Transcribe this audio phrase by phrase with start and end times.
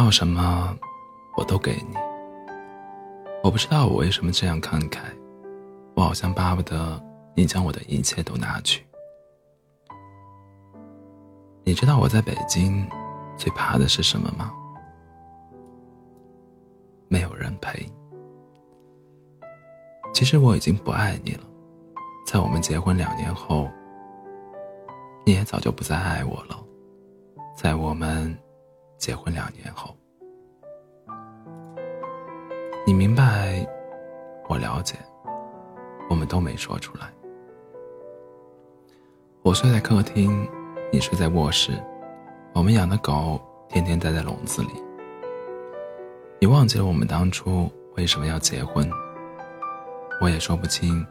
[0.00, 0.74] 要什么，
[1.36, 1.94] 我都给你。
[3.44, 5.00] 我不知道我为什么这样慷慨，
[5.94, 6.98] 我好像巴不得
[7.34, 8.82] 你将我的一切都拿去。
[11.64, 12.88] 你知道我在北京
[13.36, 14.50] 最怕的是什么吗？
[17.08, 17.86] 没有人陪。
[20.14, 21.44] 其实我已经不爱你了，
[22.26, 23.68] 在我们结婚两年后，
[25.26, 26.58] 你也早就不再爱我了。
[27.54, 28.34] 在我们
[29.00, 29.96] 结婚两年后，
[32.86, 33.66] 你明白，
[34.46, 34.94] 我了解，
[36.10, 37.10] 我们都没说出来。
[39.40, 40.46] 我睡在客厅，
[40.92, 41.82] 你睡在卧室，
[42.52, 44.68] 我们养的狗天天待在笼子里。
[46.38, 48.86] 你忘记了我们当初为什么要结婚？
[50.20, 51.02] 我也说不清，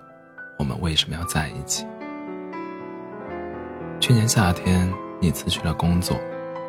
[0.60, 1.88] 我们为什么要在一起。
[4.00, 6.16] 去年夏天，你辞去了工作。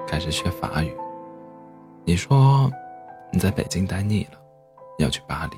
[0.08, 0.92] 开始学法语。
[2.04, 2.70] 你说
[3.32, 4.40] 你在北京待腻了，
[4.98, 5.56] 要去巴黎。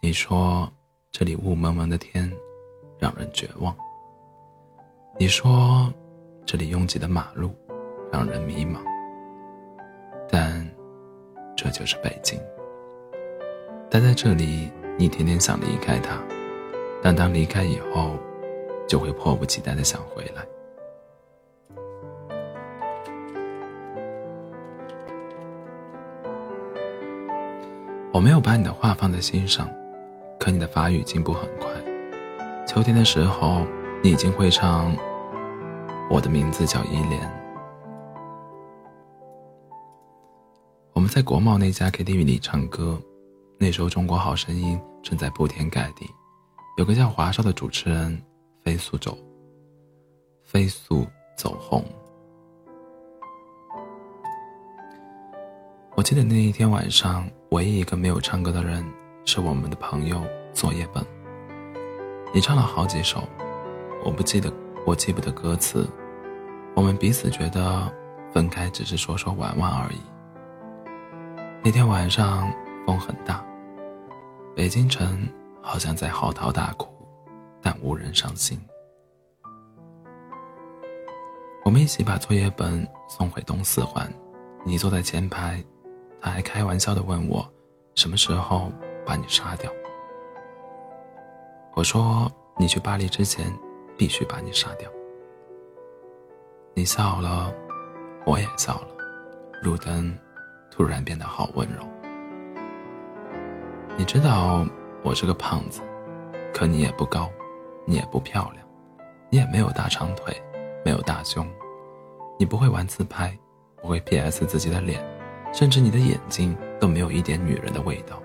[0.00, 0.70] 你说
[1.10, 2.32] 这里雾蒙蒙的天
[2.98, 3.76] 让人绝望。
[5.18, 5.92] 你说
[6.46, 7.54] 这里拥挤的马路
[8.10, 8.78] 让人迷茫。
[10.30, 10.66] 但
[11.56, 12.40] 这就是北京。
[13.90, 16.16] 待在这里，你天天想离开它，
[17.02, 18.16] 但当离开以后，
[18.88, 20.46] 就会迫不及待的想回来。
[28.12, 29.70] 我没有把你的话放在心上，
[30.38, 31.70] 可你的法语进步很快。
[32.66, 33.64] 秋天的时候，
[34.02, 34.92] 你已经会唱
[36.10, 37.20] 《我的名字叫依莲》。
[40.92, 43.00] 我们在国贸那家 KTV 里唱歌，
[43.58, 44.76] 那时候《中国好声音》
[45.08, 46.04] 正在铺天盖地，
[46.78, 48.20] 有个叫华少的主持人
[48.64, 49.16] 飞速走，
[50.42, 51.06] 飞速
[51.36, 51.84] 走红。
[55.94, 58.84] 我记得那一天晚上，唯一一个没有唱歌的人
[59.24, 60.22] 是我们的朋友
[60.52, 61.04] 作业本。
[62.32, 63.24] 你唱了好几首，
[64.04, 64.52] 我不记得，
[64.86, 65.84] 我记不得歌词。
[66.76, 67.92] 我们彼此觉得
[68.32, 70.00] 分开只是说说玩玩而已。
[71.64, 72.48] 那天晚上
[72.86, 73.44] 风很大，
[74.54, 75.28] 北京城
[75.60, 76.86] 好像在嚎啕大哭，
[77.60, 78.60] 但无人伤心。
[81.64, 84.08] 我们一起把作业本送回东四环，
[84.64, 85.60] 你坐在前排。
[86.20, 87.48] 他还开玩笑的问我，
[87.94, 88.70] 什么时候
[89.06, 89.70] 把你杀掉？
[91.74, 93.52] 我说你去巴黎之前，
[93.96, 94.90] 必须把你杀掉。
[96.74, 97.52] 你笑了，
[98.26, 98.88] 我也笑了，
[99.62, 100.16] 路灯
[100.70, 101.82] 突然变得好温柔。
[103.96, 104.66] 你知道
[105.02, 105.80] 我是个胖子，
[106.52, 107.30] 可你也不高，
[107.86, 108.66] 你也不漂亮，
[109.30, 110.34] 你也没有大长腿，
[110.84, 111.46] 没有大胸，
[112.38, 113.36] 你不会玩自拍，
[113.80, 115.02] 不会 PS 自己的脸。
[115.52, 118.22] 甚至你的眼睛都没有一点女人的味道。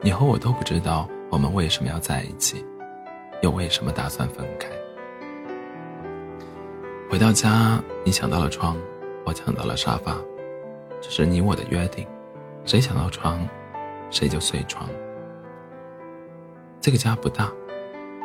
[0.00, 2.64] 你和我都不知道我们为什么要在一起，
[3.42, 4.68] 又为什么打算分开。
[7.10, 8.76] 回到家，你抢到了床，
[9.24, 10.16] 我抢到了沙发，
[11.00, 12.06] 这是你我的约定，
[12.64, 13.46] 谁抢到床，
[14.10, 14.88] 谁就睡床。
[16.80, 17.52] 这个家不大，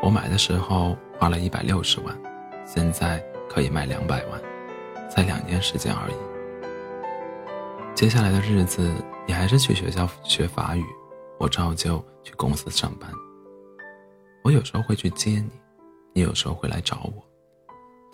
[0.02, 2.18] 我买的时候花了一百六十万，
[2.66, 4.42] 现在可以卖两百万，
[5.10, 6.37] 才两年时间而已。
[7.98, 8.94] 接下来的日子，
[9.26, 10.86] 你还是去学校学法语，
[11.40, 13.10] 我照旧去公司上班。
[14.44, 15.50] 我有时候会去接你，
[16.14, 17.26] 你有时候会来找我。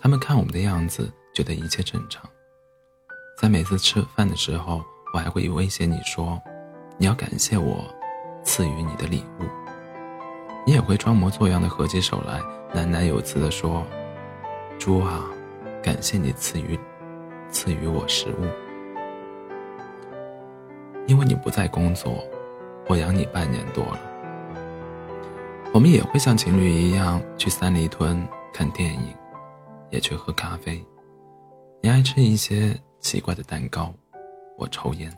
[0.00, 2.24] 他们看我们的样子，觉得一切正常。
[3.38, 6.40] 在每次吃饭的时候，我还会威胁你说
[6.96, 7.84] ：“你要感谢我
[8.42, 9.44] 赐予你的礼物。”
[10.66, 12.40] 你也会装模作样的合起手来，
[12.72, 13.84] 喃喃有词的说
[14.80, 15.26] ：“猪啊，
[15.82, 16.80] 感谢你赐予
[17.50, 18.48] 赐予我食物。”
[21.06, 22.24] 因为你不在工作，
[22.88, 24.00] 我养你半年多了。
[25.74, 29.14] 我们也会像情侣一样去三里屯看电影，
[29.90, 30.82] 也去喝咖啡。
[31.82, 33.92] 你爱吃一些奇怪的蛋糕，
[34.56, 35.14] 我抽烟。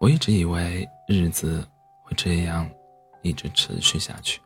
[0.00, 1.64] 我一直以为日子
[2.02, 2.68] 会这样
[3.20, 4.40] 一直持续下去，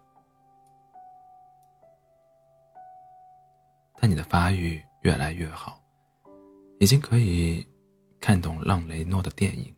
[3.98, 5.80] 但你的发育越来越好，
[6.80, 7.66] 已经可以。
[8.26, 9.73] 看懂让雷诺的电影，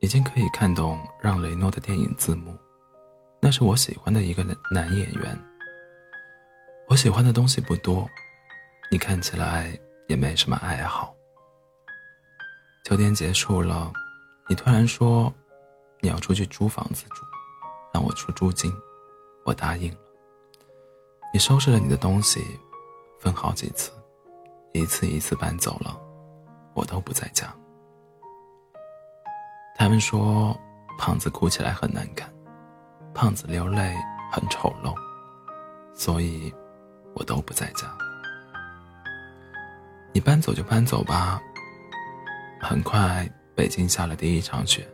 [0.00, 2.54] 已经可以看懂让雷诺的电影字幕。
[3.40, 5.45] 那是我喜欢的一个男演员。
[6.88, 8.08] 我喜欢的东西不多，
[8.92, 11.12] 你看起来也没什么爱好。
[12.84, 13.92] 秋天结束了，
[14.48, 15.32] 你突然说
[16.00, 17.24] 你要出去租房子住，
[17.92, 18.72] 让我出租金，
[19.44, 19.98] 我答应了。
[21.32, 22.40] 你收拾了你的东西，
[23.18, 23.90] 分好几次，
[24.72, 26.00] 一次一次搬走了，
[26.72, 27.52] 我都不在家。
[29.74, 30.56] 他们说
[30.96, 32.32] 胖子哭起来很难看，
[33.12, 33.92] 胖子流泪
[34.30, 34.94] 很丑陋，
[35.92, 36.54] 所以
[37.16, 37.86] 我都不在家。
[40.12, 41.40] 你搬走就搬走吧。
[42.60, 44.86] 很快，北京下了第一场雪。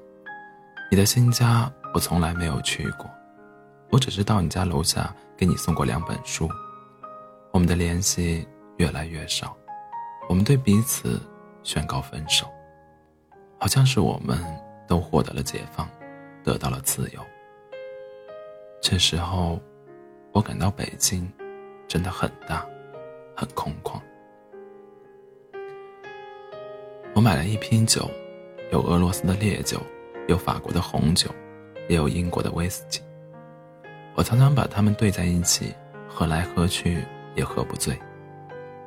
[0.90, 3.10] 你的新家我从来没有去过，
[3.90, 6.48] 我只是到你家楼下给你送过两本书。
[7.50, 8.46] 我们的联系
[8.76, 9.56] 越来越少，
[10.28, 11.20] 我们对彼此
[11.64, 12.46] 宣告分手，
[13.58, 14.38] 好像是我们
[14.86, 15.88] 都获得了解放，
[16.44, 17.20] 得到了自由。
[18.80, 19.60] 这时候，
[20.32, 21.30] 我感到北京
[21.92, 22.66] 真的很大，
[23.36, 24.00] 很空旷。
[27.14, 28.10] 我买了一瓶酒，
[28.70, 29.78] 有俄罗斯的烈酒，
[30.26, 31.28] 有法国的红酒，
[31.90, 33.02] 也有英国的威士忌。
[34.14, 35.74] 我常常把它们兑在一起，
[36.08, 37.04] 喝来喝去
[37.34, 37.94] 也喝不醉。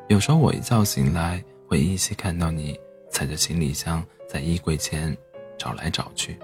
[0.08, 2.76] 有时候我一觉醒来，会依稀看到你
[3.12, 5.16] 踩着行李箱在衣柜前
[5.60, 6.40] 找来找去。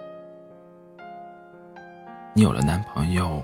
[2.36, 3.44] 你有了男朋友，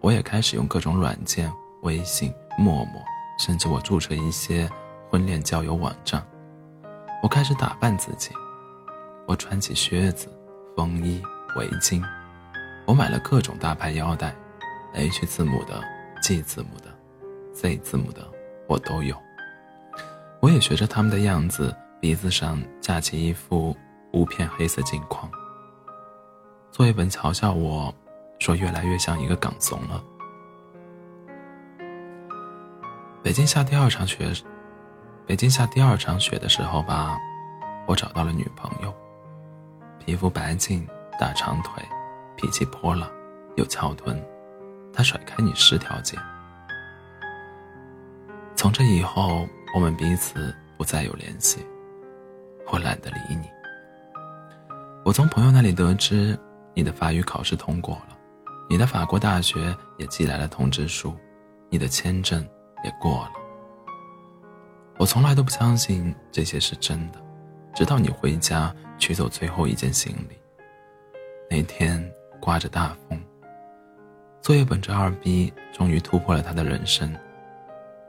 [0.00, 1.48] 我也开始用各种软件，
[1.82, 3.02] 微信、陌陌，
[3.38, 4.68] 甚至我注册一些
[5.10, 6.26] 婚恋交友网站。
[7.22, 8.30] 我开始打扮自己，
[9.26, 10.28] 我穿起靴子、
[10.76, 11.22] 风衣、
[11.56, 12.02] 围巾，
[12.86, 14.34] 我买了各种大牌腰带
[14.94, 15.82] ，H 字母的、
[16.22, 16.94] G 字母的、
[17.52, 18.26] Z 字母的，
[18.66, 19.16] 我都有。
[20.40, 23.76] 我也学着他们的样子，鼻子上架起一副
[24.12, 25.30] 无片黑色镜框。
[26.70, 27.92] 作业本嘲笑我，
[28.38, 30.02] 说越来越像一个港怂了。
[33.26, 34.32] 北京下第二场雪。
[35.26, 37.18] 北京下第二场雪的时候吧，
[37.84, 38.94] 我找到了女朋友，
[39.98, 40.86] 皮肤白净，
[41.18, 41.82] 大长腿，
[42.36, 43.10] 脾气泼辣，
[43.56, 44.24] 有翘臀，
[44.92, 46.16] 她甩开你十条街。
[48.54, 49.44] 从这以后，
[49.74, 51.66] 我们彼此不再有联系，
[52.70, 53.50] 我懒得理你。
[55.04, 56.38] 我从朋友那里得知，
[56.74, 58.16] 你的法语考试通过了，
[58.70, 61.12] 你的法国大学也寄来了通知书，
[61.68, 62.46] 你的签证
[62.84, 63.32] 也过了。
[64.98, 67.18] 我从来都不相信这些是真的，
[67.74, 70.36] 直到你回家取走最后一件行李。
[71.50, 72.02] 那天
[72.40, 73.20] 刮着大风，
[74.40, 77.14] 作业本这二逼终于突破了他的人生，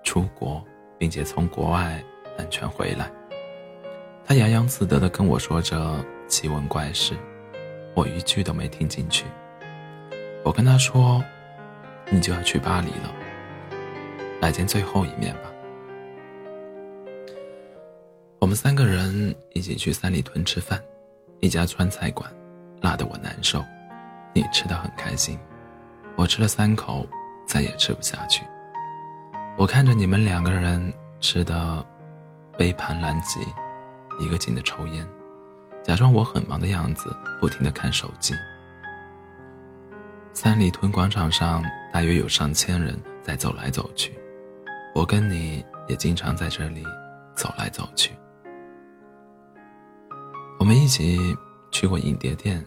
[0.04, 0.64] 出国，
[0.98, 2.02] 并且从国外
[2.38, 3.12] 安全回来。
[4.25, 7.16] 他洋洋自得地跟我说着奇闻怪事，
[7.96, 9.25] 我一句都没听进去。
[10.44, 11.24] 我跟他说
[12.10, 13.14] ：“你就要去巴黎了，
[14.39, 15.51] 来见最后一面吧。”
[18.39, 20.81] 我们三个人一起去三里屯吃饭，
[21.39, 22.31] 一家川菜馆，
[22.81, 23.63] 辣得我难受。
[24.34, 25.38] 你吃的很开心，
[26.16, 27.06] 我吃了三口，
[27.48, 28.44] 再也吃不下去。
[29.57, 31.83] 我看着你们两个人吃的
[32.56, 33.40] 杯盘狼藉，
[34.19, 35.06] 一个劲的抽烟，
[35.83, 38.35] 假装我很忙的样子，不停的看手机。
[40.31, 44.14] 三里屯广场上大约有上千人在走来走去，
[44.97, 46.83] 我跟你也经常在这里
[47.35, 48.18] 走来走去。
[50.57, 51.37] 我们一起
[51.69, 52.66] 去过影碟店，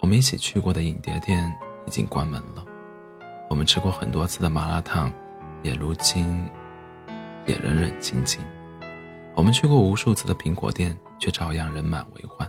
[0.00, 1.50] 我们一起去过的影碟店
[1.86, 2.62] 已经关门了。
[3.48, 5.10] 我们吃过很多次的麻辣烫，
[5.62, 6.46] 也如今
[7.46, 8.44] 也冷冷清清。
[9.34, 12.46] 我们去过无数次的苹果店，却照样人满为患。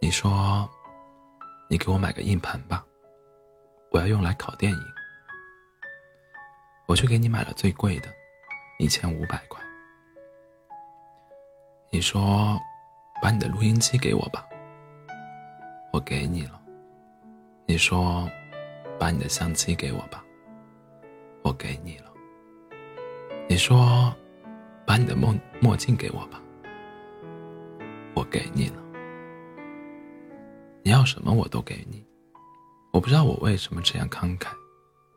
[0.00, 0.66] 你说，
[1.68, 2.82] 你给我买个硬盘吧，
[3.90, 4.78] 我要用来拷电影。
[6.88, 8.08] 我去给你买了最贵的，
[8.78, 9.62] 一千五百块。
[11.90, 12.58] 你说
[13.20, 14.48] ：“把你的录音机给我吧。”
[15.92, 16.58] 我给你了。
[17.66, 18.26] 你说
[18.98, 20.24] ：“把你的相机给我吧。”
[21.44, 22.10] 我给你了。
[23.50, 24.10] 你说
[24.86, 26.42] ：“把你的墨墨镜给我吧。”
[28.16, 28.82] 我给你了。
[30.82, 32.02] 你要什么我都给你。
[32.94, 34.48] 我不知道我为什么这样慷慨，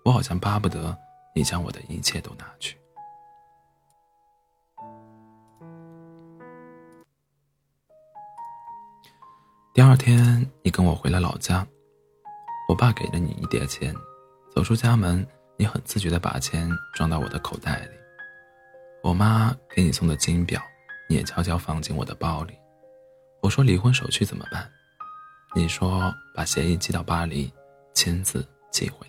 [0.03, 0.97] 我好像巴不得
[1.33, 2.77] 你将我的一切都拿去。
[9.73, 11.65] 第二天，你跟我回了老家，
[12.67, 13.95] 我爸给了你一叠钱，
[14.53, 15.25] 走出家门，
[15.57, 17.97] 你很自觉地把钱装到我的口袋里。
[19.01, 20.61] 我妈给你送的金表，
[21.07, 22.53] 你也悄悄放进我的包里。
[23.41, 24.69] 我说离婚手续怎么办？
[25.55, 27.51] 你说把协议寄到巴黎，
[27.93, 29.07] 签字寄回。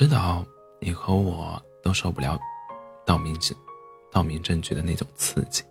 [0.00, 0.42] 知道
[0.80, 2.38] 你和我都受不了
[3.04, 3.54] 到民政
[4.10, 5.62] 到民政局的那种刺激。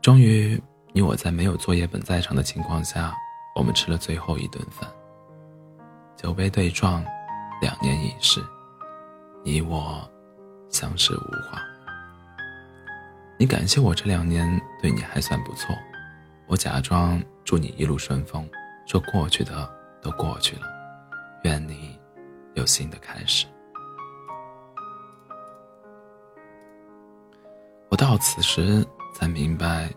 [0.00, 3.12] 终于，你我在没有作业本在场的情况下，
[3.56, 4.88] 我们吃了最后一顿饭。
[6.16, 7.04] 酒杯对撞，
[7.60, 8.40] 两年已逝，
[9.44, 10.08] 你我
[10.70, 11.60] 相视无话。
[13.36, 14.48] 你感谢我这两年
[14.80, 15.74] 对你还算不错，
[16.46, 18.48] 我假装祝你一路顺风，
[18.86, 19.68] 说过去的
[20.00, 20.68] 都过去了，
[21.42, 21.97] 愿你
[22.58, 23.46] 有新的开始。
[27.88, 28.84] 我到此时
[29.14, 29.88] 才明白，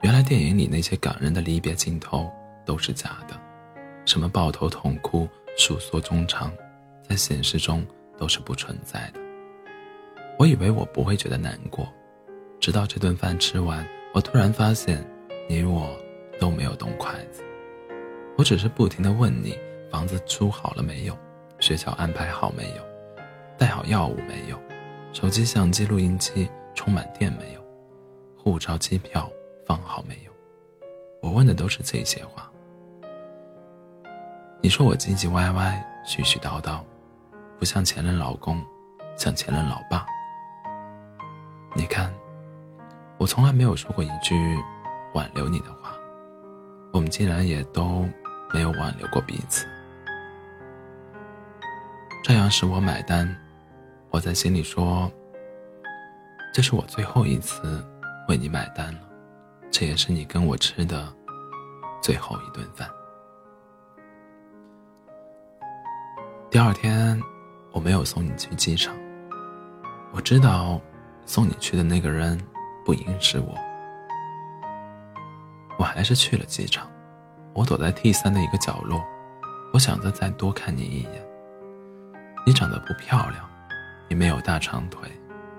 [0.00, 2.30] 原来电影里那些感人的离别镜头
[2.64, 3.38] 都是假的，
[4.06, 6.50] 什么抱头痛哭、诉说衷肠，
[7.06, 7.86] 在现实中
[8.16, 9.20] 都是不存在的。
[10.38, 11.86] 我以为我不会觉得难过。
[12.58, 15.06] 直到这顿饭吃完，我突然发现，
[15.48, 15.94] 你我
[16.40, 17.44] 都没有动筷子。
[18.38, 19.58] 我只是不停的问你：
[19.90, 21.16] 房子租好了没有？
[21.58, 22.82] 学校安排好没有？
[23.58, 24.58] 带好药物没有？
[25.12, 27.64] 手机、相机、录音机充满电没有？
[28.36, 29.30] 护照、机票
[29.66, 30.32] 放好没有？
[31.22, 32.50] 我问的都是这些话。
[34.60, 36.80] 你说我唧唧歪歪、絮絮叨叨，
[37.58, 38.62] 不像前任老公，
[39.16, 40.06] 像前任老爸。
[41.74, 42.12] 你看。
[43.18, 44.34] 我从来没有说过一句
[45.14, 45.96] 挽留你的话，
[46.92, 48.06] 我们竟然也都
[48.52, 49.66] 没有挽留过彼此。
[52.28, 53.24] 这样是我买单，
[54.10, 55.08] 我在心里说，
[56.52, 57.86] 这是我最后一次
[58.26, 59.00] 为你买单了，
[59.70, 61.06] 这也是你跟我吃的
[62.02, 62.90] 最后一顿饭。
[66.50, 67.16] 第二天，
[67.70, 68.92] 我没有送你去机场，
[70.12, 70.80] 我知道
[71.26, 72.36] 送你去的那个人。
[72.84, 73.54] 不应是我，
[75.78, 76.90] 我还是去了机场。
[77.54, 79.00] 我躲在 T 三的一个角落，
[79.72, 81.35] 我想着再多看你一眼。
[82.48, 83.44] 你长得不漂亮，
[84.08, 85.10] 你没有大长腿，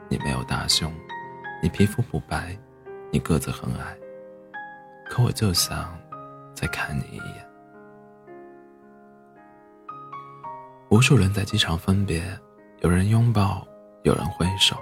[0.08, 0.90] 你没有大胸，
[1.62, 2.58] 你皮肤不白，
[3.12, 3.94] 你个子很矮。
[5.06, 5.94] 可我就想
[6.56, 7.46] 再看你一眼。
[10.90, 12.24] 无数人在机场分别，
[12.80, 13.68] 有人拥抱，
[14.04, 14.78] 有人挥手，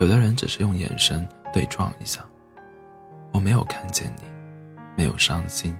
[0.00, 1.26] 有的人只是用眼神。
[1.52, 2.22] 对撞一下，
[3.32, 4.24] 我没有看见你，
[4.96, 5.74] 没有伤心。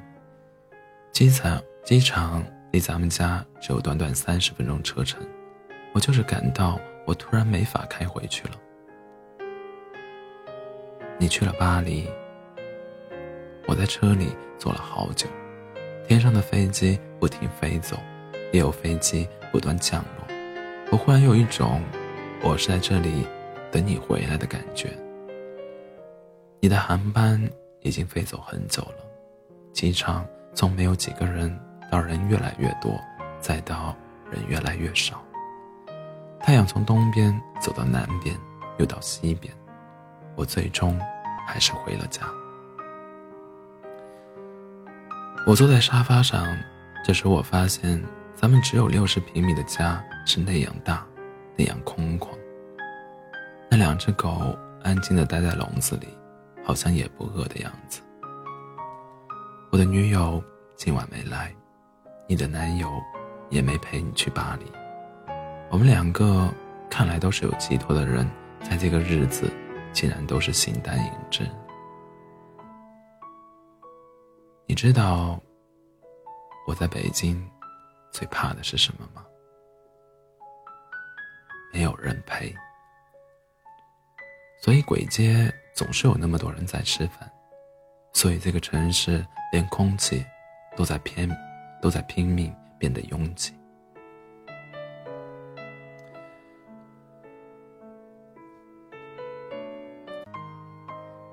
[1.10, 5.20] 机场机场离咱们家只有短短三十分钟车程，
[5.92, 8.54] 我就是感到我突然没法开回去了。
[11.18, 12.08] 你去了巴黎，
[13.66, 15.26] 我在车里坐了好久，
[16.06, 17.96] 天上的飞机不停飞走，
[18.52, 20.36] 也有飞机不断降落，
[20.92, 21.82] 我忽然有一种
[22.42, 23.26] 我是在这里
[23.72, 24.90] 等你回来的感觉。
[26.60, 27.42] 你的航班
[27.80, 29.04] 已经飞走很久了，
[29.72, 31.58] 机场从没有几个人
[31.90, 32.92] 到人越来越多，
[33.40, 33.96] 再到
[34.30, 35.20] 人越来越少。
[36.40, 38.36] 太阳从东边走到南边，
[38.78, 39.52] 又到西边，
[40.36, 40.98] 我最终
[41.46, 42.22] 还是回了家。
[45.46, 46.46] 我坐在沙发上，
[47.04, 48.02] 这时我发现
[48.34, 51.06] 咱们只有六十平米的家是那样大，
[51.56, 52.28] 那样空旷。
[53.70, 56.08] 那两只狗安静地待在笼子里。
[56.64, 58.02] 好像也不饿的样子。
[59.70, 60.42] 我的女友
[60.76, 61.50] 今晚没来，
[62.26, 62.90] 你的男友
[63.48, 64.70] 也没陪你去巴黎。
[65.70, 66.52] 我们两个
[66.90, 68.28] 看来都是有寄托的人，
[68.62, 69.52] 在这个日子，
[69.92, 71.48] 竟然都是形单影只。
[74.66, 75.40] 你知道
[76.66, 77.48] 我在北京
[78.10, 79.24] 最怕的是什么吗？
[81.72, 82.54] 没有人陪。
[84.62, 85.52] 所以鬼街。
[85.74, 87.30] 总是有那么多人在吃饭，
[88.12, 90.26] 所以这个城市连空气
[90.76, 91.30] 都在拼，
[91.80, 93.54] 都在拼命变得拥挤。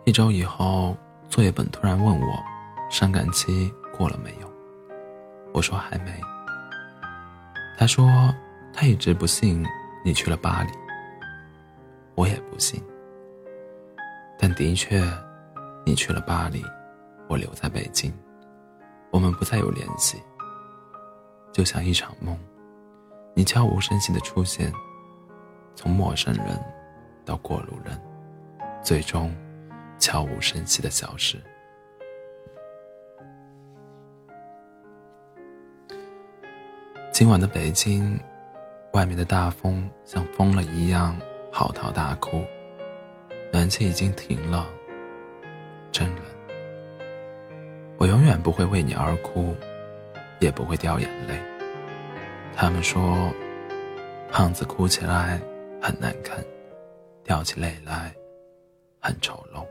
[0.05, 0.95] 一周以后，
[1.29, 2.43] 作业本突然问我，
[2.91, 4.47] 伤感期过了没有？
[5.51, 6.21] 我说还没。
[7.75, 8.07] 他说
[8.71, 9.65] 他一直不信
[10.03, 10.69] 你去了巴黎，
[12.13, 12.79] 我也不信。
[14.37, 15.01] 但的确，
[15.83, 16.63] 你去了巴黎，
[17.27, 18.13] 我留在北京，
[19.09, 20.21] 我们不再有联系，
[21.51, 22.37] 就像一场梦。
[23.33, 24.71] 你悄无声息的出现，
[25.73, 26.63] 从陌生人
[27.25, 27.99] 到过路人，
[28.83, 29.35] 最终
[29.97, 31.37] 悄无声息的消失。
[37.11, 38.19] 今晚的北京，
[38.91, 41.17] 外面的大风像疯了一样
[41.51, 42.43] 嚎啕大哭。
[43.51, 44.67] 暖气已经停了，
[45.91, 46.23] 真冷。
[47.97, 49.55] 我永远不会为你而哭，
[50.41, 51.39] 也不会掉眼泪。
[52.53, 53.31] 他们说，
[54.29, 55.39] 胖子哭起来
[55.81, 56.43] 很难看，
[57.23, 58.13] 掉起泪来
[58.99, 59.65] 很丑陋。